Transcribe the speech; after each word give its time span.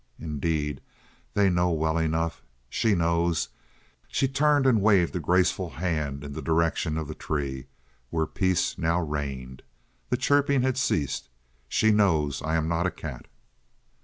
"Indeed, 0.17 0.81
they 1.35 1.51
know 1.51 1.69
well 1.69 1.99
enough. 1.99 2.41
She 2.71 2.95
knows." 2.95 3.49
She 4.07 4.27
turned 4.27 4.65
and 4.65 4.81
waved 4.81 5.15
a 5.15 5.19
graceful 5.19 5.69
hand 5.69 6.23
in 6.23 6.33
the 6.33 6.41
direction 6.41 6.97
of 6.97 7.07
the 7.07 7.13
tree, 7.13 7.67
where 8.09 8.25
peace 8.25 8.79
now 8.79 8.99
reigned. 8.99 9.61
The 10.09 10.17
chirping 10.17 10.63
had 10.63 10.79
ceased. 10.79 11.29
"She 11.69 11.91
knows 11.91 12.41
I 12.41 12.55
am 12.55 12.67
not 12.67 12.87
a 12.87 12.91
cat." 12.91 13.27